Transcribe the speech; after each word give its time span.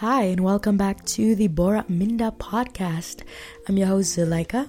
Hi, 0.00 0.32
and 0.32 0.40
welcome 0.40 0.78
back 0.78 1.04
to 1.12 1.34
the 1.34 1.48
Borat 1.48 1.90
Minda 1.90 2.32
podcast. 2.38 3.20
I'm 3.68 3.76
your 3.76 3.88
host, 3.88 4.16
Zuleika, 4.16 4.66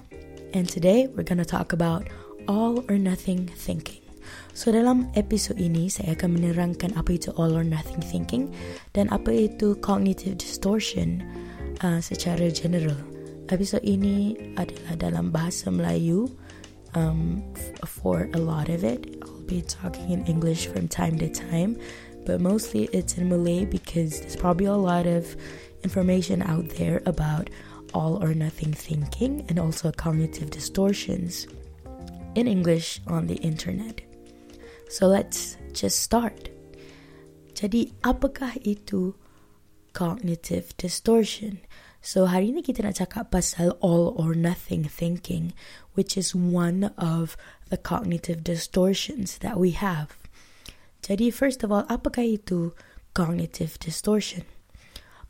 and 0.52 0.68
today 0.68 1.08
we're 1.08 1.22
going 1.22 1.40
to 1.40 1.48
talk 1.48 1.72
about 1.72 2.06
all 2.46 2.84
or 2.84 2.98
nothing 2.98 3.48
thinking. 3.48 4.04
So 4.52 4.68
dalam 4.76 5.08
episod 5.16 5.56
ini 5.56 5.88
saya 5.88 6.20
akan 6.20 6.36
menerangkan 6.36 7.00
apa 7.00 7.16
itu 7.16 7.32
all 7.40 7.56
or 7.56 7.64
nothing 7.64 8.04
thinking 8.04 8.52
dan 8.92 9.08
apa 9.08 9.48
itu 9.48 9.72
cognitive 9.80 10.36
distortion 10.36 11.24
uh, 11.80 12.04
secara 12.04 12.52
general. 12.52 13.00
Episod 13.48 13.80
ini 13.88 14.36
adalah 14.60 15.00
dalam 15.00 15.32
bahasa 15.32 15.72
Melayu. 15.72 16.28
Um, 16.92 17.40
for 17.88 18.28
a 18.36 18.40
lot 18.44 18.68
of 18.68 18.84
it, 18.84 19.16
I'll 19.24 19.48
be 19.48 19.64
talking 19.64 20.12
in 20.12 20.28
English 20.28 20.68
from 20.68 20.92
time 20.92 21.16
to 21.24 21.28
time 21.32 21.80
but 22.24 22.40
mostly 22.40 22.84
it's 22.92 23.18
in 23.18 23.28
Malay 23.28 23.64
because 23.64 24.20
there's 24.20 24.36
probably 24.36 24.66
a 24.66 24.74
lot 24.74 25.06
of 25.06 25.36
information 25.82 26.42
out 26.42 26.68
there 26.70 27.02
about 27.06 27.50
all 27.92 28.22
or 28.22 28.34
nothing 28.34 28.72
thinking 28.72 29.44
and 29.48 29.58
also 29.58 29.92
cognitive 29.92 30.50
distortions 30.50 31.46
in 32.34 32.48
English 32.48 33.00
on 33.06 33.26
the 33.26 33.36
internet. 33.36 34.00
So 34.88 35.06
let's 35.06 35.56
just 35.72 36.00
start. 36.00 36.48
Jadi, 37.52 37.92
apakah 38.00 38.56
itu 38.64 39.14
cognitive 39.92 40.76
distortion? 40.80 41.60
So, 42.02 42.26
hari 42.26 42.50
ini 42.50 42.66
kita 42.66 42.82
nak 42.82 42.98
cakap 42.98 43.30
pasal 43.30 43.78
all 43.78 44.10
or 44.18 44.34
nothing 44.34 44.82
thinking, 44.82 45.54
which 45.94 46.18
is 46.18 46.34
one 46.34 46.90
of 46.98 47.38
the 47.70 47.78
cognitive 47.78 48.42
distortions 48.42 49.38
that 49.38 49.54
we 49.54 49.70
have. 49.78 50.21
Jadi 51.02 51.34
first 51.34 51.66
of 51.66 51.74
all, 51.74 51.82
apakah 51.90 52.22
itu 52.22 52.78
cognitive 53.10 53.74
distortion? 53.82 54.46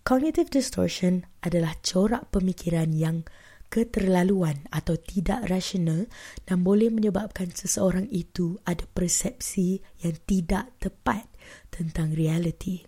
Cognitive 0.04 0.52
distortion 0.52 1.24
adalah 1.40 1.80
corak 1.80 2.28
pemikiran 2.28 2.92
yang 2.92 3.24
keterlaluan 3.72 4.68
atau 4.68 5.00
tidak 5.00 5.48
rasional 5.48 6.04
dan 6.44 6.60
boleh 6.60 6.92
menyebabkan 6.92 7.48
seseorang 7.56 8.04
itu 8.12 8.60
ada 8.68 8.84
persepsi 8.84 9.80
yang 10.04 10.20
tidak 10.28 10.76
tepat 10.76 11.24
tentang 11.72 12.12
realiti. 12.12 12.84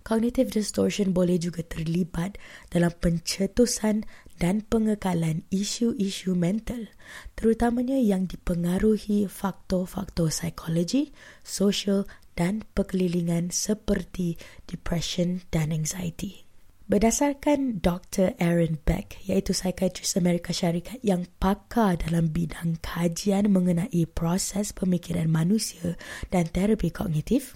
Cognitive 0.00 0.48
distortion 0.48 1.12
boleh 1.12 1.36
juga 1.36 1.60
terlibat 1.60 2.40
dalam 2.72 2.96
pencetusan 2.96 4.08
dan 4.40 4.64
pengekalan 4.64 5.44
isu-isu 5.52 6.32
mental, 6.32 6.88
terutamanya 7.36 8.00
yang 8.00 8.24
dipengaruhi 8.24 9.28
faktor-faktor 9.28 10.32
psikologi, 10.32 11.12
sosial 11.44 12.08
dan 12.32 12.64
perkelilingan 12.72 13.52
seperti 13.52 14.40
depression 14.64 15.44
dan 15.52 15.76
anxiety. 15.76 16.48
Berdasarkan 16.90 17.78
Dr. 17.78 18.34
Aaron 18.42 18.82
Beck, 18.82 19.22
iaitu 19.30 19.54
psikiatris 19.54 20.18
Amerika 20.18 20.50
Syarikat 20.50 20.98
yang 21.06 21.22
pakar 21.38 22.02
dalam 22.02 22.34
bidang 22.34 22.82
kajian 22.82 23.46
mengenai 23.46 24.10
proses 24.10 24.74
pemikiran 24.74 25.30
manusia 25.30 25.94
dan 26.34 26.50
terapi 26.50 26.90
kognitif, 26.90 27.54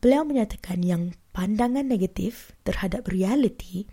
beliau 0.00 0.24
menyatakan 0.24 0.80
yang 0.80 1.12
pandangan 1.36 1.84
negatif 1.84 2.56
terhadap 2.64 3.04
realiti 3.04 3.84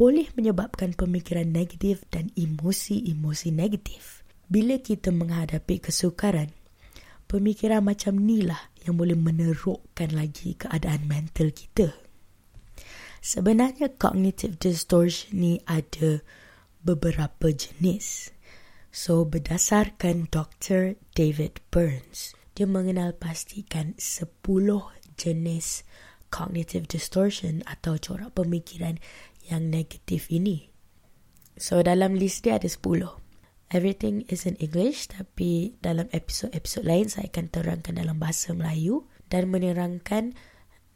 boleh 0.00 0.32
menyebabkan 0.32 0.96
pemikiran 0.96 1.44
negatif 1.52 2.08
dan 2.08 2.32
emosi-emosi 2.32 3.52
negatif. 3.52 4.24
Bila 4.48 4.80
kita 4.80 5.12
menghadapi 5.12 5.76
kesukaran, 5.76 6.56
pemikiran 7.28 7.84
macam 7.84 8.16
inilah 8.16 8.72
yang 8.88 8.96
boleh 8.96 9.12
menerukkan 9.12 10.16
lagi 10.16 10.56
keadaan 10.56 11.04
mental 11.04 11.52
kita. 11.52 11.92
Sebenarnya 13.20 13.92
cognitive 14.00 14.56
distortion 14.56 15.36
ni 15.36 15.60
ada 15.68 16.24
beberapa 16.80 17.52
jenis. 17.52 18.32
So 18.88 19.28
berdasarkan 19.28 20.32
Dr. 20.32 20.96
David 21.12 21.60
Burns, 21.68 22.32
dia 22.56 22.64
mengenal 22.64 23.12
pastikan 23.20 23.92
10 24.00 24.48
jenis 25.20 25.84
cognitive 26.32 26.86
distortion 26.88 27.60
atau 27.66 27.98
corak 27.98 28.32
pemikiran 28.32 28.96
yang 29.46 29.70
negatif 29.70 30.28
ini. 30.28 30.68
So 31.60 31.84
dalam 31.84 32.16
list 32.16 32.48
dia 32.48 32.56
ada 32.56 32.68
10. 32.68 32.80
Everything 33.70 34.26
is 34.26 34.48
in 34.48 34.58
English 34.58 35.14
tapi 35.14 35.78
dalam 35.78 36.10
episod-episod 36.10 36.82
lain 36.82 37.06
saya 37.06 37.30
akan 37.30 37.46
terangkan 37.54 37.94
dalam 38.02 38.18
bahasa 38.18 38.50
Melayu 38.50 39.06
dan 39.30 39.46
menerangkan 39.52 40.34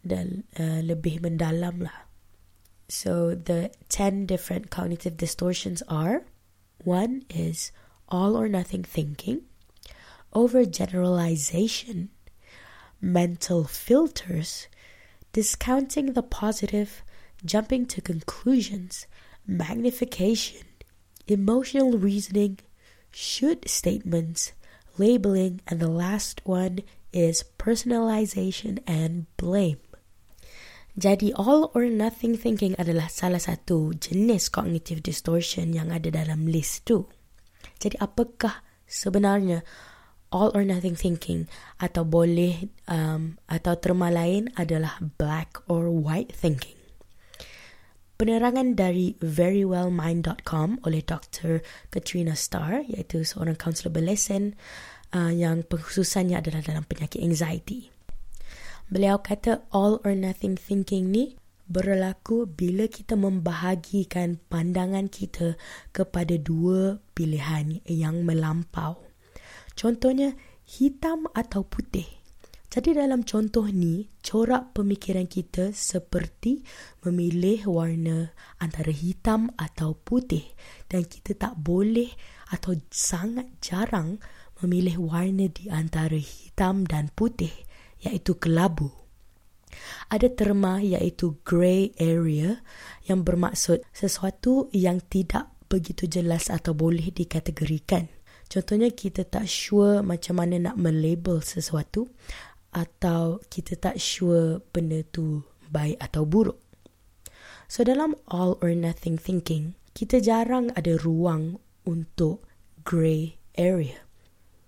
dan 0.03 0.43
uh, 0.59 0.82
lebih 0.82 1.22
mendalam 1.22 1.87
lah. 1.87 2.10
So 2.91 3.38
the 3.38 3.71
10 3.88 4.27
different 4.27 4.75
cognitive 4.75 5.16
distortions 5.16 5.87
are 5.87 6.26
one 6.82 7.22
is 7.31 7.71
all 8.09 8.37
or 8.37 8.49
nothing 8.49 8.82
thinking, 8.82 9.47
overgeneralization, 10.34 12.09
mental 13.00 13.65
filters, 13.65 14.66
discounting 15.32 16.12
the 16.12 16.22
positive 16.22 17.04
jumping 17.44 17.87
to 17.87 18.00
conclusions, 18.00 19.06
magnification, 19.47 20.65
emotional 21.28 21.97
reasoning, 22.00 22.59
should 23.12 23.69
statements, 23.69 24.53
labeling, 24.99 25.60
and 25.69 25.78
the 25.78 25.91
last 25.91 26.41
one 26.44 26.81
is 27.12 27.44
personalization 27.56 28.81
and 28.88 29.31
blame. 29.37 29.78
Jadi 30.94 31.34
all 31.34 31.75
or 31.75 31.91
nothing 31.91 32.38
thinking 32.38 32.78
adalah 32.78 33.10
salah 33.10 33.43
satu 33.43 33.99
jenis 33.99 34.47
cognitive 34.47 35.03
distortion 35.03 35.75
yang 35.75 35.91
ada 35.91 36.06
dalam 36.06 36.47
list 36.47 36.87
tu. 36.87 37.11
Jadi 37.82 37.99
apakah 37.99 38.62
sebenarnya 38.87 39.66
all 40.31 40.55
or 40.55 40.62
nothing 40.62 40.94
thinking 40.94 41.50
atau 41.82 42.06
boleh 42.06 42.71
um, 42.87 43.34
atau 43.50 43.75
terma 43.75 44.11
lain 44.11 44.55
adalah 44.55 45.03
black 45.19 45.59
or 45.66 45.91
white 45.91 46.31
thinking? 46.31 46.74
Penerangan 48.25 48.73
dari 48.73 49.21
verywellmind.com 49.21 50.81
oleh 50.89 51.05
Dr. 51.05 51.61
Katrina 51.93 52.33
Starr 52.33 52.81
iaitu 52.89 53.21
seorang 53.21 53.53
kaunselor 53.53 53.93
berlesen 53.93 54.57
uh, 55.12 55.29
yang 55.29 55.61
pengkhususannya 55.61 56.41
adalah 56.41 56.65
dalam 56.65 56.89
penyakit 56.89 57.21
anxiety. 57.21 57.93
Beliau 58.89 59.21
kata 59.21 59.69
all 59.77 60.01
or 60.09 60.17
nothing 60.17 60.57
thinking 60.57 61.12
ni 61.12 61.37
berlaku 61.69 62.49
bila 62.49 62.89
kita 62.89 63.12
membahagikan 63.12 64.41
pandangan 64.49 65.12
kita 65.12 65.61
kepada 65.93 66.41
dua 66.41 67.05
pilihan 67.12 67.85
yang 67.85 68.25
melampau. 68.25 69.05
Contohnya 69.77 70.33
hitam 70.65 71.29
atau 71.37 71.61
putih. 71.69 72.24
Jadi 72.75 72.91
dalam 72.91 73.23
contoh 73.23 73.71
ni, 73.71 74.11
corak 74.19 74.75
pemikiran 74.75 75.31
kita 75.31 75.71
seperti 75.71 76.67
memilih 77.07 77.71
warna 77.71 78.35
antara 78.59 78.91
hitam 78.91 79.47
atau 79.55 79.95
putih 79.95 80.43
dan 80.91 81.07
kita 81.07 81.39
tak 81.39 81.55
boleh 81.55 82.11
atau 82.51 82.75
sangat 82.91 83.47
jarang 83.62 84.19
memilih 84.59 85.07
warna 85.07 85.47
di 85.55 85.71
antara 85.71 86.19
hitam 86.19 86.83
dan 86.83 87.15
putih 87.15 87.55
iaitu 88.03 88.43
kelabu. 88.43 88.91
Ada 90.11 90.35
terma 90.35 90.83
iaitu 90.83 91.47
grey 91.47 91.95
area 91.95 92.59
yang 93.06 93.23
bermaksud 93.23 93.87
sesuatu 93.95 94.67
yang 94.75 94.99
tidak 94.99 95.47
begitu 95.71 96.11
jelas 96.11 96.51
atau 96.51 96.75
boleh 96.75 97.15
dikategorikan. 97.15 98.11
Contohnya 98.51 98.91
kita 98.91 99.23
tak 99.23 99.47
sure 99.47 100.03
macam 100.03 100.43
mana 100.43 100.59
nak 100.59 100.77
melabel 100.77 101.39
sesuatu 101.39 102.11
atau 102.75 103.39
kita 103.47 103.79
tak 103.79 103.97
sure 104.03 104.61
benda 104.75 105.01
tu 105.07 105.47
baik 105.71 105.97
atau 106.03 106.26
buruk. 106.26 106.59
So 107.71 107.87
dalam 107.87 108.19
all 108.29 108.61
or 108.61 108.75
nothing 108.75 109.17
thinking, 109.17 109.79
kita 109.94 110.21
jarang 110.21 110.75
ada 110.75 110.99
ruang 111.00 111.62
untuk 111.87 112.44
grey 112.82 113.41
area. 113.56 114.05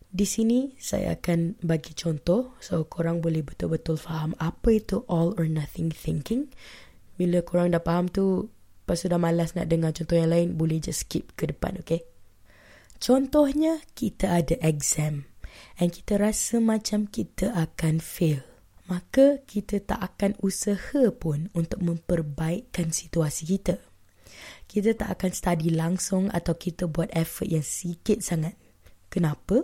Di 0.08 0.24
sini 0.24 0.72
saya 0.80 1.18
akan 1.18 1.60
bagi 1.60 1.92
contoh 1.92 2.56
so 2.62 2.88
korang 2.88 3.20
boleh 3.20 3.44
betul-betul 3.44 4.00
faham 4.00 4.32
apa 4.40 4.80
itu 4.80 5.04
all 5.10 5.36
or 5.36 5.44
nothing 5.44 5.92
thinking. 5.92 6.48
Bila 7.20 7.44
korang 7.44 7.74
dah 7.74 7.82
faham 7.84 8.08
tu, 8.08 8.48
pas 8.88 8.96
sudah 8.96 9.20
malas 9.20 9.52
nak 9.58 9.68
dengar 9.68 9.92
contoh 9.92 10.16
yang 10.16 10.32
lain, 10.32 10.48
boleh 10.54 10.80
just 10.80 11.08
skip 11.08 11.32
ke 11.32 11.48
depan, 11.48 11.80
okay? 11.80 12.04
Contohnya, 12.96 13.80
kita 13.92 14.40
ada 14.40 14.56
exam 14.64 15.28
and 15.76 15.92
kita 15.92 16.16
rasa 16.20 16.58
macam 16.58 17.08
kita 17.08 17.52
akan 17.52 18.00
fail, 18.02 18.40
maka 18.86 19.42
kita 19.44 19.82
tak 19.82 20.00
akan 20.00 20.38
usaha 20.42 21.02
pun 21.14 21.50
untuk 21.52 21.82
memperbaikkan 21.82 22.94
situasi 22.94 23.44
kita. 23.58 23.82
Kita 24.66 24.94
tak 24.94 25.18
akan 25.18 25.30
study 25.32 25.70
langsung 25.74 26.28
atau 26.30 26.54
kita 26.58 26.90
buat 26.90 27.10
effort 27.14 27.48
yang 27.50 27.64
sikit 27.64 28.22
sangat. 28.22 28.54
Kenapa? 29.10 29.62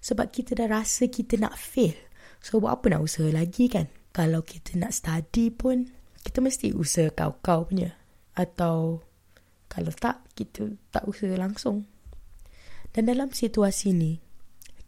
Sebab 0.00 0.30
kita 0.30 0.56
dah 0.56 0.68
rasa 0.70 1.10
kita 1.10 1.36
nak 1.36 1.58
fail. 1.58 1.94
So, 2.38 2.62
buat 2.62 2.80
apa 2.80 2.94
nak 2.94 3.02
usaha 3.04 3.26
lagi 3.28 3.66
kan? 3.66 3.90
Kalau 4.14 4.46
kita 4.46 4.78
nak 4.78 4.94
study 4.94 5.50
pun, 5.52 5.90
kita 6.22 6.38
mesti 6.38 6.72
usaha 6.72 7.10
kau-kau 7.12 7.66
punya. 7.66 7.92
Atau 8.38 9.02
kalau 9.68 9.92
tak, 9.92 10.24
kita 10.38 10.70
tak 10.94 11.04
usaha 11.04 11.34
langsung. 11.34 11.84
Dan 12.94 13.10
dalam 13.10 13.34
situasi 13.34 13.92
ni, 13.92 14.22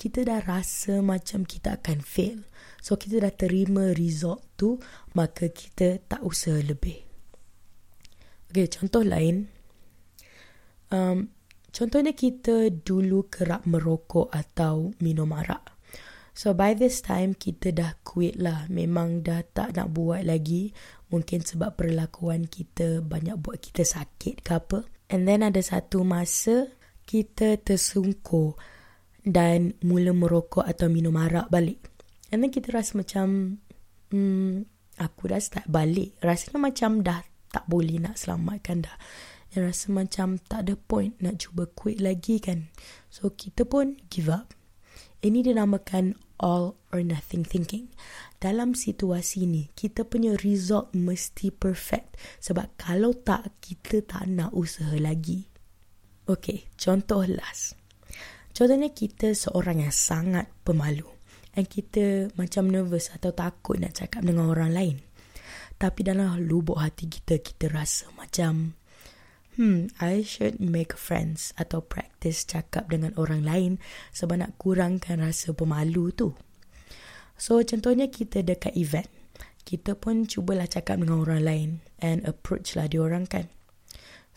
kita 0.00 0.24
dah 0.24 0.40
rasa 0.40 1.04
macam 1.04 1.44
kita 1.44 1.76
akan 1.76 2.00
fail. 2.00 2.48
So, 2.80 2.96
kita 2.96 3.20
dah 3.20 3.36
terima 3.36 3.92
result 3.92 4.56
tu, 4.56 4.80
maka 5.12 5.52
kita 5.52 6.00
tak 6.08 6.24
usaha 6.24 6.56
lebih. 6.56 6.96
Okay, 8.48 8.64
contoh 8.72 9.04
lain. 9.04 9.44
Um, 10.88 11.28
contohnya 11.68 12.16
kita 12.16 12.72
dulu 12.72 13.28
kerap 13.28 13.68
merokok 13.68 14.32
atau 14.32 14.96
minum 15.04 15.36
arak. 15.36 15.76
So 16.30 16.56
by 16.56 16.72
this 16.72 17.04
time 17.04 17.36
kita 17.36 17.74
dah 17.74 17.92
quit 18.06 18.38
lah 18.38 18.64
Memang 18.70 19.20
dah 19.20 19.42
tak 19.44 19.76
nak 19.76 19.92
buat 19.92 20.24
lagi 20.24 20.70
Mungkin 21.10 21.42
sebab 21.42 21.74
perlakuan 21.76 22.46
kita 22.46 23.02
banyak 23.02 23.36
buat 23.36 23.58
kita 23.60 23.82
sakit 23.82 24.40
ke 24.40 24.50
apa 24.54 24.86
And 25.10 25.26
then 25.26 25.42
ada 25.42 25.60
satu 25.60 26.06
masa 26.06 26.70
kita 27.04 27.58
tersungkur 27.60 28.54
Dan 29.30 29.78
mula 29.86 30.10
merokok 30.10 30.66
atau 30.66 30.90
minum 30.90 31.14
arak 31.14 31.46
balik 31.54 31.86
And 32.34 32.42
then 32.42 32.50
kita 32.50 32.74
rasa 32.74 32.98
macam 32.98 33.58
hmm, 34.10 34.66
Aku 34.98 35.30
dah 35.30 35.38
start 35.38 35.70
balik 35.70 36.18
Rasanya 36.18 36.58
macam 36.58 37.06
dah 37.06 37.22
tak 37.50 37.66
boleh 37.66 37.98
nak 38.02 38.18
selamatkan 38.18 38.86
dah 38.86 38.96
Dan 39.54 39.70
rasa 39.70 39.90
macam 39.94 40.38
tak 40.42 40.66
ada 40.66 40.74
point 40.74 41.14
nak 41.22 41.42
cuba 41.46 41.70
quit 41.70 42.02
lagi 42.02 42.42
kan 42.42 42.70
So 43.10 43.30
kita 43.30 43.66
pun 43.66 43.98
give 44.10 44.30
up 44.30 44.54
ini 45.20 45.44
dinamakan 45.44 46.16
all 46.40 46.80
or 46.88 47.04
nothing 47.04 47.44
thinking. 47.44 47.92
Dalam 48.40 48.72
situasi 48.72 49.44
ni, 49.44 49.68
kita 49.76 50.08
punya 50.08 50.32
result 50.40 50.96
mesti 50.96 51.52
perfect. 51.52 52.16
Sebab 52.40 52.80
kalau 52.80 53.12
tak, 53.12 53.52
kita 53.60 54.00
tak 54.00 54.24
nak 54.32 54.56
usaha 54.56 54.96
lagi. 54.96 55.44
Okay, 56.24 56.72
contoh 56.80 57.28
last. 57.28 57.79
Contohnya 58.50 58.90
kita 58.90 59.32
seorang 59.32 59.84
yang 59.86 59.94
sangat 59.94 60.50
pemalu. 60.66 61.06
Dan 61.50 61.66
kita 61.66 62.30
macam 62.38 62.70
nervous 62.70 63.10
atau 63.10 63.34
takut 63.34 63.74
nak 63.82 63.98
cakap 63.98 64.22
dengan 64.22 64.50
orang 64.50 64.70
lain. 64.70 64.96
Tapi 65.80 66.06
dalam 66.06 66.38
lubuk 66.44 66.78
hati 66.78 67.10
kita, 67.10 67.42
kita 67.42 67.72
rasa 67.72 68.06
macam 68.14 68.78
hmm, 69.58 69.90
I 69.98 70.22
should 70.22 70.62
make 70.62 70.94
friends 70.94 71.50
atau 71.58 71.82
practice 71.82 72.46
cakap 72.46 72.86
dengan 72.92 73.16
orang 73.18 73.42
lain 73.42 73.72
sebab 74.14 74.40
nak 74.40 74.54
kurangkan 74.60 75.20
rasa 75.24 75.56
pemalu 75.56 76.12
tu. 76.14 76.36
So, 77.40 77.60
contohnya 77.64 78.12
kita 78.12 78.44
dekat 78.44 78.76
event. 78.76 79.08
Kita 79.64 79.96
pun 79.96 80.28
cubalah 80.28 80.68
cakap 80.68 81.00
dengan 81.00 81.24
orang 81.24 81.42
lain 81.44 81.70
and 82.00 82.24
approach 82.28 82.76
lah 82.76 82.88
diorang 82.88 83.24
kan. 83.24 83.48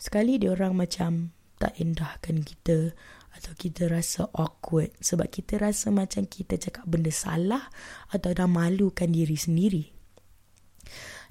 Sekali 0.00 0.40
diorang 0.40 0.76
macam 0.76 1.32
tak 1.60 1.76
indahkan 1.80 2.44
kita 2.44 2.92
atau 3.34 3.52
kita 3.58 3.90
rasa 3.90 4.30
awkward 4.30 4.94
sebab 5.02 5.26
kita 5.26 5.58
rasa 5.58 5.90
macam 5.90 6.24
kita 6.24 6.56
cakap 6.56 6.86
benda 6.86 7.10
salah 7.10 7.66
atau 8.14 8.30
dah 8.30 8.46
malukan 8.46 9.10
diri 9.10 9.34
sendiri. 9.34 9.84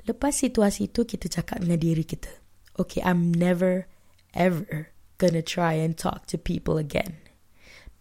Lepas 0.04 0.44
situasi 0.44 0.92
tu 0.92 1.08
kita 1.08 1.32
cakap 1.32 1.64
dengan 1.64 1.80
diri 1.80 2.04
kita 2.04 2.44
okay, 2.80 3.02
I'm 3.04 3.34
never, 3.34 3.88
ever 4.34 4.90
gonna 5.18 5.42
try 5.42 5.74
and 5.74 5.98
talk 5.98 6.26
to 6.28 6.38
people 6.38 6.78
again. 6.78 7.18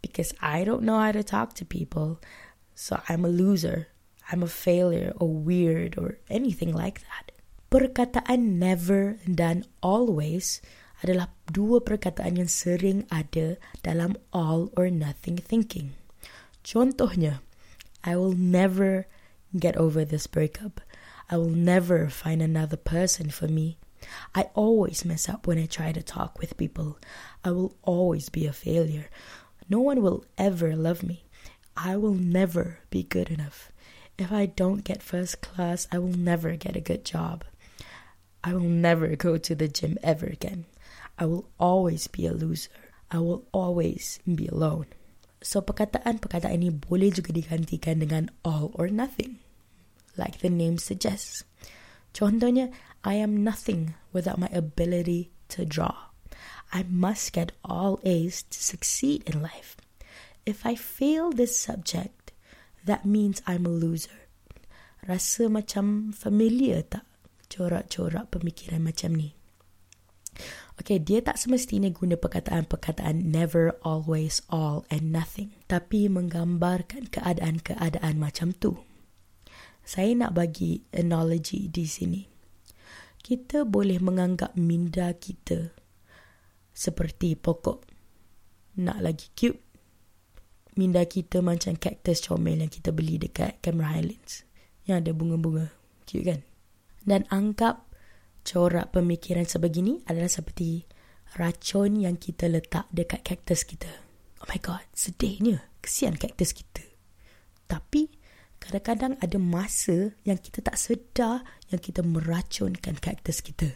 Because 0.00 0.34
I 0.40 0.64
don't 0.64 0.82
know 0.82 0.98
how 0.98 1.12
to 1.12 1.22
talk 1.22 1.55
to 1.55 1.64
people. 1.64 2.20
So 2.75 3.00
I'm 3.08 3.25
a 3.25 3.28
loser. 3.28 3.88
I'm 4.31 4.43
a 4.43 4.48
failure 4.48 5.12
or 5.16 5.28
weird 5.28 5.98
or 5.98 6.19
anything 6.31 6.72
like 6.72 7.00
that. 7.06 7.31
Perkataan 7.70 8.58
never 8.58 9.19
dan 9.25 9.64
always 9.81 10.60
adalah 11.02 11.34
dua 11.50 11.82
perkataan 11.82 12.38
yang 12.38 12.50
sering 12.50 13.04
ada 13.10 13.58
dalam 13.82 14.14
all 14.31 14.70
or 14.78 14.88
nothing 14.88 15.37
thinking. 15.37 15.99
Contohnya, 16.62 17.43
I 18.06 18.14
will 18.14 18.34
never 18.34 19.10
get 19.54 19.76
over 19.76 20.06
this 20.06 20.31
breakup. 20.31 20.81
I 21.28 21.37
will 21.37 21.54
never 21.54 22.08
find 22.08 22.40
another 22.40 22.78
person 22.78 23.31
for 23.31 23.46
me. 23.46 23.78
I 24.34 24.50
always 24.54 25.04
mess 25.04 25.28
up 25.28 25.46
when 25.46 25.58
I 25.58 25.66
try 25.66 25.93
to 25.93 26.02
talk 26.02 26.38
with 26.38 26.56
people. 26.56 26.99
I 27.44 27.50
will 27.50 27.75
always 27.82 28.28
be 28.28 28.46
a 28.46 28.52
failure. 28.52 29.10
No 29.69 29.81
one 29.81 30.02
will 30.02 30.25
ever 30.38 30.75
love 30.75 31.02
me. 31.02 31.25
I 31.76 31.96
will 31.96 32.14
never 32.14 32.81
be 32.90 33.02
good 33.02 33.31
enough. 33.31 33.70
If 34.19 34.31
I 34.31 34.46
don't 34.46 34.84
get 34.84 35.02
first 35.02 35.40
class, 35.40 35.88
I 35.90 35.98
will 35.98 36.14
never 36.14 36.55
get 36.56 36.76
a 36.76 36.84
good 36.84 37.05
job. 37.05 37.44
I 38.44 38.55
will 38.55 38.69
never 38.69 39.14
go 39.16 39.38
to 39.38 39.55
the 39.55 39.69
gym 39.69 39.98
ever 40.02 40.26
again. 40.26 40.66
I 41.18 41.28
will 41.28 41.48
always 41.60 42.08
be 42.08 42.26
a 42.26 42.32
loser. 42.32 42.72
I 43.12 43.20
will 43.20 43.44
always 43.52 44.18
be 44.24 44.48
alone. 44.48 44.88
So 45.42 45.60
perkataan-perkataan 45.60 46.54
ini 46.54 46.70
boleh 46.70 47.12
juga 47.12 47.34
digantikan 47.34 48.00
dengan 48.00 48.30
all 48.46 48.70
or 48.78 48.88
nothing. 48.88 49.42
Like 50.14 50.40
the 50.40 50.48
name 50.48 50.78
suggests. 50.78 51.42
Contohnya, 52.12 52.70
I 53.02 53.18
am 53.18 53.42
nothing 53.42 53.98
without 54.14 54.38
my 54.38 54.48
ability 54.54 55.34
to 55.56 55.66
draw. 55.66 56.12
I 56.72 56.86
must 56.88 57.36
get 57.36 57.52
all 57.64 58.00
A's 58.06 58.46
to 58.48 58.58
succeed 58.60 59.26
in 59.28 59.42
life. 59.42 59.76
If 60.46 60.64
I 60.64 60.78
fail 60.78 61.32
this 61.32 61.58
subject, 61.58 62.32
that 62.84 63.04
means 63.04 63.42
I'm 63.44 63.66
a 63.66 63.72
loser. 63.74 64.28
Rasa 65.02 65.50
macam 65.50 66.14
familiar 66.14 66.86
tak 66.86 67.04
corak-corak 67.50 68.30
pemikiran 68.30 68.86
macam 68.86 69.18
ni? 69.18 69.34
Okay, 70.81 70.99
dia 70.99 71.20
tak 71.20 71.37
semestinya 71.37 71.93
guna 71.93 72.17
perkataan-perkataan 72.17 73.29
never, 73.29 73.76
always, 73.84 74.40
all 74.49 74.88
and 74.88 75.12
nothing. 75.12 75.52
Tapi 75.69 76.08
menggambarkan 76.08 77.12
keadaan-keadaan 77.12 78.17
macam 78.17 78.56
tu. 78.56 78.81
Saya 79.84 80.14
nak 80.17 80.32
bagi 80.38 80.82
analogy 80.94 81.69
di 81.69 81.84
sini 81.84 82.32
kita 83.23 83.62
boleh 83.62 84.02
menganggap 84.02 84.58
minda 84.58 85.14
kita 85.14 85.70
seperti 86.75 87.38
pokok. 87.38 87.87
Nak 88.82 88.99
lagi 88.99 89.31
cute. 89.38 89.62
Minda 90.75 91.06
kita 91.06 91.38
macam 91.38 91.79
cactus 91.79 92.19
comel 92.26 92.67
yang 92.67 92.73
kita 92.73 92.90
beli 92.90 93.23
dekat 93.23 93.62
Camera 93.62 93.94
Highlands. 93.94 94.43
Yang 94.90 94.96
ada 95.06 95.11
bunga-bunga. 95.14 95.67
Cute 96.02 96.26
kan? 96.26 96.40
Dan 97.06 97.23
anggap 97.31 97.87
corak 98.42 98.94
pemikiran 98.94 99.46
sebegini 99.46 100.02
adalah 100.06 100.31
seperti 100.31 100.86
racun 101.38 102.02
yang 102.02 102.20
kita 102.20 102.50
letak 102.50 102.90
dekat 102.93 103.24
cactus 103.24 103.64
kita. 103.64 103.88
Oh 104.43 104.46
my 104.50 104.58
god, 104.58 104.84
sedihnya. 104.93 105.70
Kesian 105.82 106.14
cactus 106.14 106.55
kita. 106.55 106.82
Tapi, 107.67 108.06
kadang-kadang 108.62 109.19
ada 109.19 109.38
masa 109.38 110.14
yang 110.22 110.38
kita 110.38 110.62
tak 110.62 110.78
sedar 110.78 111.43
yang 111.70 111.82
kita 111.82 112.06
meracunkan 112.06 112.98
kaktus 113.02 113.43
kita. 113.43 113.74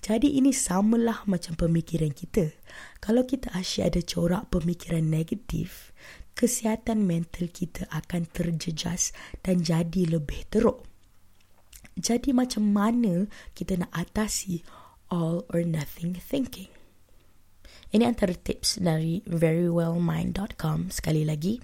Jadi 0.00 0.40
ini 0.40 0.54
samalah 0.54 1.28
macam 1.28 1.58
pemikiran 1.58 2.14
kita. 2.14 2.56
Kalau 3.04 3.28
kita 3.28 3.52
asyik 3.52 3.92
ada 3.92 4.00
corak 4.00 4.48
pemikiran 4.48 5.04
negatif, 5.04 5.92
kesihatan 6.32 7.04
mental 7.04 7.52
kita 7.52 7.84
akan 7.92 8.24
terjejas 8.32 9.12
dan 9.44 9.60
jadi 9.60 10.16
lebih 10.16 10.48
teruk. 10.48 10.89
Jadi 11.98 12.30
macam 12.30 12.70
mana 12.70 13.26
kita 13.56 13.80
nak 13.80 13.90
atasi 13.94 14.62
all 15.10 15.46
or 15.50 15.66
nothing 15.66 16.14
thinking? 16.18 16.70
Ini 17.90 18.06
antara 18.06 18.34
tips 18.34 18.78
dari 18.78 19.18
verywellmind.com 19.26 20.94
sekali 20.94 21.26
lagi. 21.26 21.58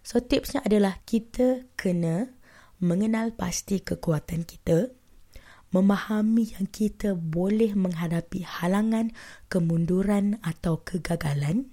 So 0.00 0.24
tipsnya 0.24 0.64
adalah 0.64 1.04
kita 1.04 1.68
kena 1.76 2.32
mengenal 2.80 3.36
pasti 3.36 3.84
kekuatan 3.84 4.48
kita, 4.48 4.88
memahami 5.68 6.56
yang 6.56 6.64
kita 6.64 7.12
boleh 7.12 7.76
menghadapi 7.76 8.40
halangan, 8.40 9.12
kemunduran 9.52 10.40
atau 10.40 10.80
kegagalan 10.80 11.68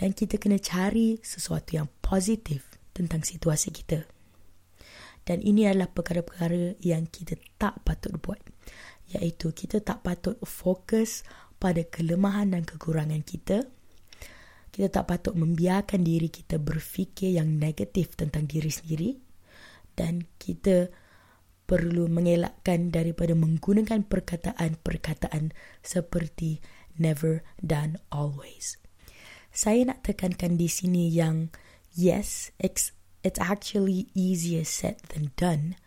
dan 0.00 0.16
kita 0.16 0.40
kena 0.40 0.56
cari 0.56 1.20
sesuatu 1.20 1.76
yang 1.76 1.88
positif 2.00 2.64
tentang 2.96 3.22
situasi 3.22 3.70
kita. 3.74 4.08
Dan 5.24 5.40
ini 5.40 5.64
adalah 5.64 5.88
perkara-perkara 5.88 6.78
yang 6.84 7.08
kita 7.08 7.40
tak 7.56 7.80
patut 7.82 8.12
buat. 8.20 8.40
Iaitu 9.16 9.56
kita 9.56 9.80
tak 9.80 10.04
patut 10.04 10.36
fokus 10.44 11.24
pada 11.56 11.80
kelemahan 11.84 12.52
dan 12.52 12.62
kekurangan 12.68 13.24
kita 13.24 13.64
kita 14.74 14.90
tak 14.90 15.06
patut 15.06 15.38
membiarkan 15.38 16.02
diri 16.02 16.26
kita 16.26 16.58
berfikir 16.58 17.38
yang 17.38 17.62
negatif 17.62 18.18
tentang 18.18 18.50
diri 18.50 18.66
sendiri 18.74 19.14
dan 19.94 20.26
kita 20.34 20.90
perlu 21.70 22.10
mengelakkan 22.10 22.90
daripada 22.90 23.38
menggunakan 23.38 24.02
perkataan-perkataan 24.02 25.54
seperti 25.78 26.58
never 26.98 27.46
dan 27.62 28.02
always. 28.10 28.82
Saya 29.54 29.94
nak 29.94 30.02
tekankan 30.02 30.58
di 30.58 30.66
sini 30.66 31.06
yang 31.06 31.54
yes, 31.94 32.50
it's 33.24 33.40
actually 33.40 34.12
easier 34.14 34.62
said 34.62 35.00
than 35.10 35.32
done. 35.40 35.80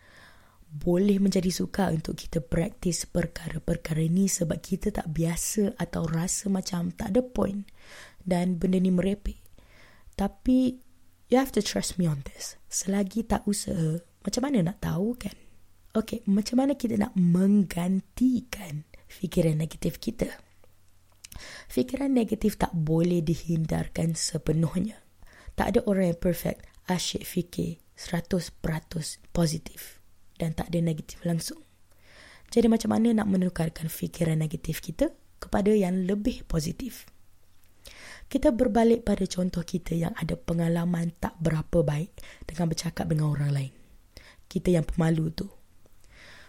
boleh 0.68 1.16
menjadi 1.16 1.48
sukar 1.48 1.96
untuk 1.96 2.20
kita 2.20 2.44
praktis 2.44 3.08
perkara-perkara 3.08 4.04
ni 4.04 4.28
sebab 4.28 4.60
kita 4.60 4.92
tak 4.92 5.08
biasa 5.08 5.80
atau 5.80 6.04
rasa 6.04 6.52
macam 6.52 6.92
tak 6.92 7.16
ada 7.16 7.24
point 7.24 7.64
dan 8.20 8.60
benda 8.60 8.76
ni 8.76 8.92
merepek. 8.92 9.40
Tapi 10.12 10.76
you 11.32 11.36
have 11.40 11.54
to 11.56 11.64
trust 11.64 11.96
me 11.96 12.04
on 12.04 12.20
this. 12.28 12.60
Selagi 12.68 13.24
tak 13.24 13.48
usaha, 13.48 13.96
macam 14.20 14.42
mana 14.44 14.68
nak 14.72 14.84
tahu 14.84 15.16
kan? 15.16 15.34
Okay, 15.96 16.20
macam 16.28 16.60
mana 16.60 16.76
kita 16.76 17.00
nak 17.00 17.16
menggantikan 17.16 18.84
fikiran 19.08 19.56
negatif 19.56 19.96
kita? 19.96 20.28
Fikiran 21.72 22.12
negatif 22.12 22.60
tak 22.60 22.76
boleh 22.76 23.24
dihindarkan 23.24 24.12
sepenuhnya. 24.12 25.00
Tak 25.56 25.74
ada 25.74 25.80
orang 25.88 26.12
yang 26.12 26.20
perfect 26.20 26.60
asyik 26.88 27.22
fikir 27.22 27.78
100% 27.94 28.58
positif 29.30 30.00
dan 30.40 30.56
tak 30.56 30.72
ada 30.72 30.80
negatif 30.80 31.22
langsung. 31.22 31.60
Jadi 32.48 32.66
macam 32.66 32.96
mana 32.96 33.12
nak 33.12 33.28
menukarkan 33.28 33.92
fikiran 33.92 34.40
negatif 34.40 34.80
kita 34.80 35.12
kepada 35.36 35.68
yang 35.68 36.08
lebih 36.08 36.48
positif? 36.48 37.04
Kita 38.28 38.52
berbalik 38.52 39.08
pada 39.08 39.24
contoh 39.24 39.64
kita 39.64 39.96
yang 39.96 40.12
ada 40.16 40.36
pengalaman 40.36 41.16
tak 41.16 41.36
berapa 41.40 41.80
baik 41.80 42.12
dengan 42.44 42.66
bercakap 42.68 43.08
dengan 43.08 43.32
orang 43.32 43.52
lain. 43.52 43.72
Kita 44.48 44.68
yang 44.72 44.84
pemalu 44.84 45.32
tu. 45.32 45.48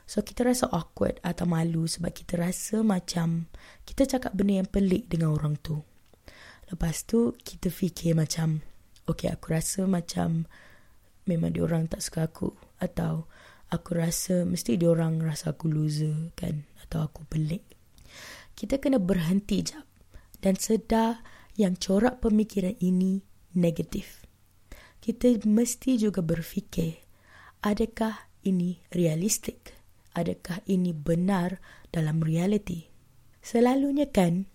So 0.10 0.26
kita 0.26 0.42
rasa 0.48 0.66
awkward 0.74 1.22
atau 1.22 1.46
malu 1.46 1.86
sebab 1.86 2.10
kita 2.10 2.42
rasa 2.42 2.82
macam 2.82 3.46
kita 3.86 4.10
cakap 4.10 4.34
benda 4.34 4.66
yang 4.66 4.70
pelik 4.72 5.06
dengan 5.06 5.36
orang 5.36 5.56
tu. 5.62 5.86
Lepas 6.68 7.06
tu 7.06 7.38
kita 7.38 7.70
fikir 7.70 8.18
macam 8.18 8.66
okay 9.16 9.30
aku 9.32 9.56
rasa 9.56 9.88
macam 9.90 10.46
memang 11.26 11.54
dia 11.54 11.66
orang 11.66 11.90
tak 11.90 12.02
suka 12.02 12.30
aku 12.30 12.54
atau 12.82 13.30
aku 13.70 13.90
rasa 13.94 14.44
mesti 14.46 14.76
dia 14.82 14.90
orang 14.90 15.22
rasa 15.22 15.54
aku 15.54 15.70
loser 15.70 16.34
kan 16.34 16.66
atau 16.86 17.06
aku 17.06 17.26
pelik. 17.30 17.64
Kita 18.58 18.82
kena 18.82 19.00
berhenti 19.00 19.62
jap 19.64 19.86
dan 20.42 20.58
sedar 20.58 21.22
yang 21.56 21.78
corak 21.78 22.20
pemikiran 22.20 22.76
ini 22.82 23.22
negatif. 23.56 24.26
Kita 25.00 25.32
mesti 25.48 25.96
juga 25.96 26.20
berfikir, 26.20 27.00
adakah 27.64 28.30
ini 28.44 28.84
realistik? 28.92 29.76
Adakah 30.12 30.60
ini 30.68 30.92
benar 30.92 31.64
dalam 31.94 32.20
realiti? 32.20 32.90
Selalunya 33.40 34.12
kan, 34.12 34.50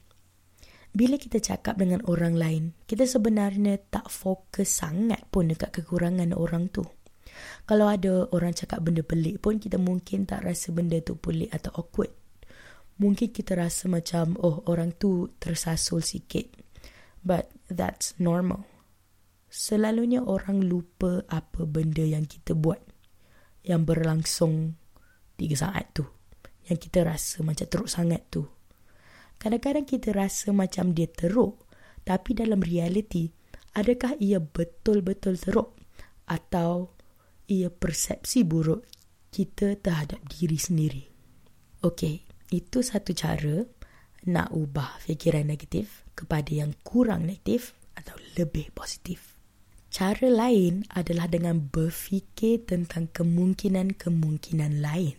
bila 0.94 1.18
kita 1.18 1.42
cakap 1.42 1.74
dengan 1.74 2.06
orang 2.06 2.38
lain, 2.38 2.64
kita 2.86 3.02
sebenarnya 3.02 3.82
tak 3.90 4.06
fokus 4.06 4.78
sangat 4.78 5.26
pun 5.26 5.50
dekat 5.50 5.74
kekurangan 5.74 6.30
orang 6.38 6.70
tu. 6.70 6.86
Kalau 7.66 7.90
ada 7.90 8.30
orang 8.30 8.54
cakap 8.54 8.78
benda 8.78 9.02
pelik 9.02 9.42
pun 9.42 9.58
kita 9.58 9.74
mungkin 9.74 10.22
tak 10.22 10.46
rasa 10.46 10.70
benda 10.70 11.02
tu 11.02 11.18
pelik 11.18 11.50
atau 11.50 11.82
awkward. 11.82 12.14
Mungkin 13.02 13.34
kita 13.34 13.58
rasa 13.58 13.90
macam 13.90 14.38
oh 14.38 14.62
orang 14.70 14.94
tu 14.94 15.34
tersasul 15.42 15.98
sikit. 15.98 16.46
But 17.26 17.50
that's 17.66 18.14
normal. 18.22 18.62
Selalunya 19.50 20.22
orang 20.22 20.62
lupa 20.62 21.26
apa 21.26 21.66
benda 21.66 22.06
yang 22.06 22.30
kita 22.30 22.54
buat 22.54 22.78
yang 23.66 23.82
berlangsung 23.82 24.78
tiga 25.34 25.58
saat 25.58 25.90
tu. 25.90 26.06
Yang 26.70 26.78
kita 26.86 27.02
rasa 27.02 27.42
macam 27.42 27.66
teruk 27.66 27.90
sangat 27.90 28.22
tu. 28.30 28.53
Kadang-kadang 29.38 29.84
kita 29.84 30.12
rasa 30.14 30.50
macam 30.50 30.96
dia 30.96 31.06
teruk. 31.06 31.64
Tapi 32.04 32.36
dalam 32.36 32.60
realiti, 32.60 33.32
adakah 33.76 34.16
ia 34.20 34.40
betul-betul 34.40 35.40
teruk? 35.40 35.76
Atau 36.28 36.94
ia 37.48 37.68
persepsi 37.68 38.44
buruk 38.44 38.84
kita 39.34 39.76
terhadap 39.80 40.20
diri 40.30 40.56
sendiri. 40.56 41.04
Okey, 41.84 42.24
itu 42.54 42.80
satu 42.80 43.12
cara 43.12 43.66
nak 44.24 44.54
ubah 44.56 45.02
fikiran 45.04 45.44
negatif 45.44 46.08
kepada 46.16 46.48
yang 46.48 46.72
kurang 46.80 47.28
negatif 47.28 47.76
atau 47.92 48.16
lebih 48.40 48.72
positif. 48.72 49.36
Cara 49.94 50.26
lain 50.26 50.82
adalah 50.90 51.30
dengan 51.30 51.70
berfikir 51.70 52.66
tentang 52.66 53.06
kemungkinan-kemungkinan 53.14 54.82
lain. 54.82 55.14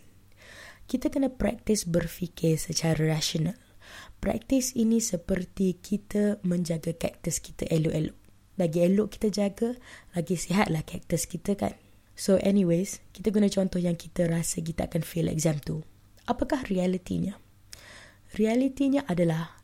Kita 0.84 1.08
kena 1.08 1.32
praktis 1.32 1.88
berfikir 1.88 2.60
secara 2.60 3.16
rasional. 3.16 3.56
Praktis 4.26 4.74
ini 4.74 4.98
seperti 4.98 5.78
kita 5.78 6.42
menjaga 6.42 6.90
kaktus 6.98 7.38
kita 7.38 7.62
elok-elok. 7.70 8.18
Lagi 8.58 8.82
elok 8.82 9.14
kita 9.14 9.30
jaga, 9.30 9.78
lagi 10.18 10.34
sihatlah 10.34 10.82
kaktus 10.82 11.30
kita 11.30 11.54
kan. 11.54 11.78
So 12.18 12.34
anyways, 12.42 13.06
kita 13.14 13.30
guna 13.30 13.46
contoh 13.46 13.78
yang 13.78 13.94
kita 13.94 14.26
rasa 14.26 14.66
kita 14.66 14.90
akan 14.90 15.06
fail 15.06 15.30
exam 15.30 15.62
tu. 15.62 15.78
Apakah 16.26 16.66
realitinya? 16.66 17.38
Realitinya 18.34 19.06
adalah, 19.06 19.62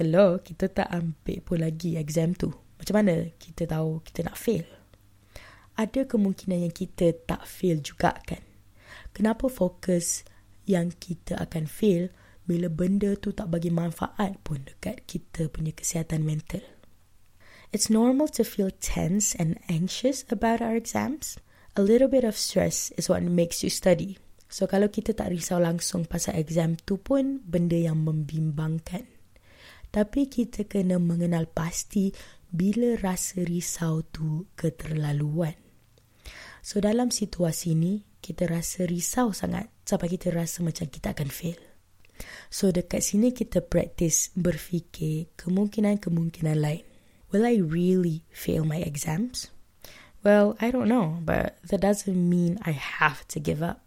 hello, 0.00 0.40
kita 0.40 0.72
tak 0.72 0.88
ambil 0.88 1.44
pun 1.44 1.60
lagi 1.60 2.00
exam 2.00 2.32
tu. 2.32 2.48
Macam 2.80 3.04
mana 3.04 3.28
kita 3.36 3.68
tahu 3.68 4.00
kita 4.08 4.24
nak 4.24 4.40
fail? 4.40 4.64
Ada 5.76 6.08
kemungkinan 6.08 6.64
yang 6.64 6.72
kita 6.72 7.12
tak 7.28 7.44
fail 7.44 7.84
juga 7.84 8.16
kan? 8.24 8.40
Kenapa 9.12 9.52
fokus 9.52 10.24
yang 10.64 10.96
kita 10.96 11.36
akan 11.44 11.68
fail 11.68 12.08
bila 12.48 12.72
benda 12.72 13.12
tu 13.20 13.36
tak 13.36 13.52
bagi 13.52 13.68
manfaat 13.68 14.40
pun 14.40 14.64
dekat 14.64 15.04
kita 15.04 15.52
punya 15.52 15.76
kesihatan 15.76 16.24
mental? 16.24 16.64
It's 17.68 17.92
normal 17.92 18.32
to 18.40 18.48
feel 18.48 18.72
tense 18.72 19.36
and 19.36 19.60
anxious 19.68 20.24
about 20.32 20.64
our 20.64 20.72
exams 20.72 21.36
a 21.78 21.82
little 21.86 22.10
bit 22.10 22.26
of 22.26 22.34
stress 22.34 22.90
is 22.98 23.06
what 23.06 23.22
makes 23.22 23.62
you 23.62 23.70
study. 23.70 24.18
So 24.50 24.66
kalau 24.66 24.90
kita 24.90 25.14
tak 25.14 25.30
risau 25.30 25.62
langsung 25.62 26.10
pasal 26.10 26.34
exam 26.42 26.74
tu 26.74 26.98
pun 26.98 27.38
benda 27.46 27.78
yang 27.78 28.02
membimbangkan. 28.02 29.06
Tapi 29.94 30.26
kita 30.26 30.66
kena 30.66 30.98
mengenal 30.98 31.46
pasti 31.46 32.10
bila 32.50 32.98
rasa 32.98 33.46
risau 33.46 34.02
tu 34.10 34.50
keterlaluan. 34.58 35.54
So 36.66 36.82
dalam 36.82 37.14
situasi 37.14 37.78
ni, 37.78 38.02
kita 38.18 38.50
rasa 38.50 38.82
risau 38.82 39.30
sangat 39.30 39.70
sampai 39.86 40.10
kita 40.10 40.34
rasa 40.34 40.66
macam 40.66 40.90
kita 40.90 41.14
akan 41.14 41.30
fail. 41.30 41.60
So 42.48 42.70
dekat 42.72 43.04
sini 43.04 43.34
kita 43.34 43.62
praktis 43.64 44.32
berfikir 44.34 45.30
kemungkinan-kemungkinan 45.36 46.58
lain. 46.58 46.84
Will 47.28 47.44
I 47.44 47.60
really 47.60 48.24
fail 48.32 48.64
my 48.64 48.80
exams? 48.80 49.52
Well, 50.24 50.56
I 50.58 50.72
don't 50.72 50.88
know, 50.88 51.20
but 51.22 51.60
that 51.68 51.84
doesn't 51.84 52.16
mean 52.16 52.58
I 52.64 52.72
have 52.72 53.28
to 53.32 53.38
give 53.38 53.62
up. 53.62 53.84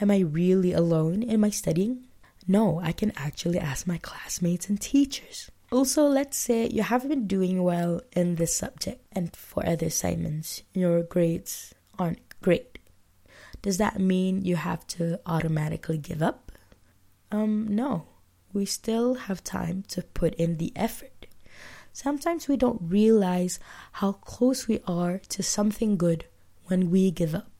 Am 0.00 0.10
I 0.10 0.26
really 0.26 0.72
alone 0.72 1.22
in 1.22 1.40
my 1.40 1.50
studying? 1.50 2.06
No, 2.46 2.80
I 2.82 2.92
can 2.92 3.12
actually 3.16 3.58
ask 3.58 3.86
my 3.86 3.98
classmates 3.98 4.68
and 4.68 4.80
teachers. 4.80 5.50
Also, 5.70 6.06
let's 6.06 6.38
say 6.38 6.66
you 6.66 6.82
haven't 6.82 7.10
been 7.10 7.26
doing 7.26 7.62
well 7.62 8.00
in 8.12 8.36
this 8.36 8.56
subject 8.56 9.04
and 9.12 9.34
for 9.36 9.66
other 9.66 9.86
assignments, 9.86 10.62
your 10.72 11.02
grades 11.02 11.74
aren't 11.98 12.24
great. 12.40 12.78
Does 13.60 13.76
that 13.76 14.00
mean 14.00 14.44
you 14.44 14.56
have 14.56 14.86
to 14.98 15.20
automatically 15.26 15.98
give 15.98 16.22
up? 16.22 16.47
Um, 17.30 17.68
no. 17.68 18.08
We 18.52 18.64
still 18.64 19.28
have 19.28 19.44
time 19.44 19.84
to 19.92 20.00
put 20.02 20.34
in 20.34 20.56
the 20.56 20.72
effort. 20.74 21.28
Sometimes 21.92 22.48
we 22.48 22.56
don't 22.56 22.80
realize 22.80 23.60
how 24.00 24.12
close 24.24 24.68
we 24.68 24.80
are 24.86 25.20
to 25.34 25.42
something 25.42 25.98
good 25.98 26.24
when 26.66 26.88
we 26.88 27.10
give 27.10 27.34
up. 27.34 27.50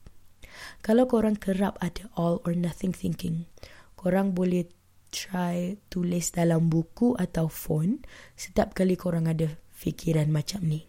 Kalau 0.81 1.05
korang 1.05 1.37
kerap 1.37 1.77
ada 1.83 2.09
all 2.17 2.41
or 2.47 2.55
nothing 2.57 2.95
thinking, 2.95 3.45
korang 3.99 4.33
boleh 4.33 4.65
try 5.13 5.77
tulis 5.89 6.33
dalam 6.33 6.69
buku 6.69 7.17
atau 7.17 7.49
phone 7.49 8.01
setiap 8.37 8.77
kali 8.77 8.93
korang 8.93 9.25
ada 9.29 9.49
fikiran 9.73 10.29
macam 10.29 10.65
ni. 10.65 10.85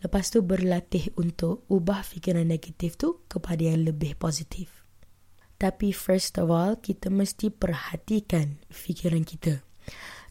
Lepas 0.00 0.32
tu 0.32 0.40
berlatih 0.40 1.12
untuk 1.20 1.68
ubah 1.68 2.00
fikiran 2.00 2.48
negatif 2.48 2.96
tu 2.96 3.20
kepada 3.28 3.60
yang 3.60 3.84
lebih 3.84 4.16
positif. 4.16 4.79
Tapi 5.60 5.92
first 5.92 6.40
of 6.40 6.48
all, 6.48 6.80
kita 6.80 7.12
mesti 7.12 7.52
perhatikan 7.52 8.64
fikiran 8.72 9.28
kita. 9.28 9.60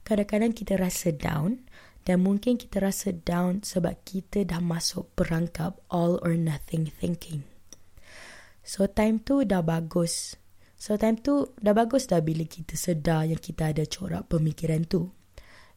Kadang-kadang 0.02 0.58
kita 0.58 0.74
rasa 0.82 1.14
down, 1.14 1.70
dan 2.02 2.26
mungkin 2.26 2.58
kita 2.58 2.82
rasa 2.82 3.14
down 3.14 3.62
sebab 3.62 4.02
kita 4.02 4.42
dah 4.42 4.58
masuk 4.58 5.14
perangkap 5.14 5.78
all 5.94 6.18
or 6.26 6.34
nothing 6.34 6.90
thinking. 6.90 7.46
So 8.66 8.90
time 8.90 9.22
tu 9.22 9.46
dah 9.46 9.62
bagus. 9.62 10.34
So 10.74 10.98
time 10.98 11.22
tu 11.22 11.54
dah 11.62 11.78
bagus 11.78 12.10
dah 12.10 12.26
bila 12.26 12.50
kita 12.50 12.74
sedar 12.74 13.30
yang 13.30 13.38
kita 13.38 13.70
ada 13.70 13.86
corak 13.86 14.26
pemikiran 14.34 14.90
tu. 14.90 15.14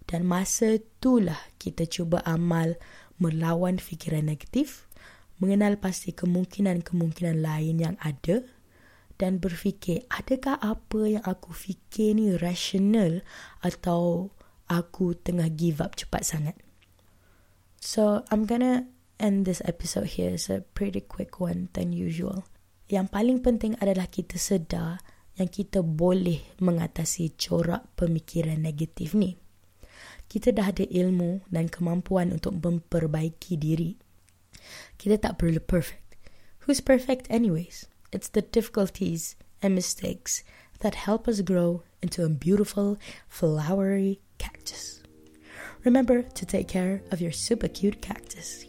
Dan 0.09 0.25
masa 0.25 0.81
itulah 0.81 1.39
kita 1.61 1.85
cuba 1.85 2.25
amal 2.25 2.81
melawan 3.21 3.77
fikiran 3.77 4.27
negatif, 4.33 4.89
mengenal 5.37 5.77
pasti 5.77 6.17
kemungkinan-kemungkinan 6.17 7.45
lain 7.45 7.77
yang 7.77 7.97
ada 8.01 8.41
dan 9.23 9.39
berfikir 9.39 10.03
adakah 10.11 10.59
apa 10.59 11.01
yang 11.07 11.23
aku 11.23 11.55
fikir 11.55 12.19
ni 12.19 12.35
rasional 12.35 13.23
atau 13.63 14.35
aku 14.67 15.15
tengah 15.15 15.47
give 15.55 15.79
up 15.79 15.95
cepat 15.95 16.27
sangat. 16.27 16.59
So 17.79 18.27
I'm 18.35 18.51
gonna 18.51 18.91
end 19.23 19.47
this 19.47 19.63
episode 19.63 20.19
here. 20.19 20.35
It's 20.35 20.51
a 20.51 20.67
pretty 20.75 21.07
quick 21.07 21.39
one 21.39 21.71
than 21.79 21.95
usual. 21.95 22.51
yang 22.93 23.09
paling 23.09 23.41
penting 23.41 23.73
adalah 23.81 24.05
kita 24.05 24.37
sedar 24.37 25.01
yang 25.41 25.49
kita 25.49 25.81
boleh 25.81 26.61
mengatasi 26.61 27.41
corak 27.41 27.89
pemikiran 27.97 28.61
negatif 28.61 29.17
ni. 29.17 29.33
Kita 30.29 30.53
dah 30.53 30.69
ada 30.69 30.85
ilmu 30.85 31.49
dan 31.49 31.73
kemampuan 31.73 32.37
untuk 32.37 32.61
memperbaiki 32.61 33.57
diri. 33.57 33.97
Kita 35.01 35.17
tak 35.17 35.41
perlu 35.41 35.61
perfect. 35.65 36.21
Who's 36.69 36.85
perfect 36.85 37.33
anyways? 37.33 37.92
It's 38.13 38.29
the 38.29 38.43
difficulties 38.43 39.37
and 39.63 39.75
mistakes 39.75 40.45
that 40.81 40.95
help 40.95 41.29
us 41.29 41.41
grow 41.41 41.83
into 42.03 42.25
a 42.25 42.29
beautiful, 42.29 42.99
flowery 43.29 44.21
cactus. 44.39 45.03
Remember 45.85 46.23
to 46.23 46.47
take 46.47 46.69
care 46.69 47.03
of 47.11 47.21
your 47.21 47.33
super 47.33 47.69
cute 47.69 48.01
cactus. 48.03 48.67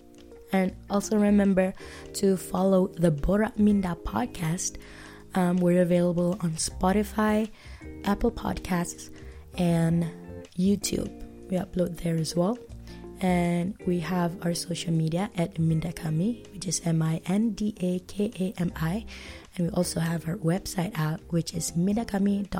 And 0.52 0.76
also 0.90 1.18
remember 1.18 1.74
to 2.14 2.38
follow 2.38 2.88
the 2.88 3.12
Bora 3.12 3.52
Minda 3.58 3.98
podcast 4.04 4.78
um, 5.36 5.58
we're 5.58 5.82
available 5.82 6.38
on 6.42 6.52
Spotify, 6.52 7.50
Apple 8.04 8.32
Podcasts, 8.32 9.10
and 9.58 10.06
YouTube. 10.58 11.12
We 11.50 11.58
upload 11.58 11.98
there 12.02 12.18
as 12.18 12.36
well. 12.36 12.58
And 13.24 13.80
we 13.88 14.02
have 14.02 14.36
our 14.46 14.54
social 14.54 14.92
media 14.92 15.32
at 15.38 15.56
Mindakami, 15.56 16.44
which 16.52 16.68
is 16.68 16.82
M 16.84 17.02
I 17.02 17.22
N 17.26 17.52
D 17.52 17.74
A 17.80 18.00
K 18.00 18.30
A 18.38 18.54
M 18.60 18.74
I. 18.76 19.06
And 19.56 19.68
we 19.68 19.74
also 19.74 20.02
have 20.02 20.28
our 20.28 20.36
website 20.36 20.92
out, 21.00 21.22
which 21.30 21.54
is 21.54 21.72
mindakami.org. 21.72 22.52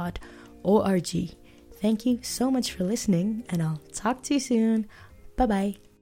Thank 1.82 2.06
you 2.06 2.20
so 2.24 2.50
much 2.50 2.72
for 2.72 2.86
listening, 2.86 3.44
and 3.50 3.62
I'll 3.62 3.82
talk 3.92 4.24
to 4.24 4.36
you 4.36 4.40
soon. 4.40 4.88
Bye 5.36 5.48
bye. 5.48 5.93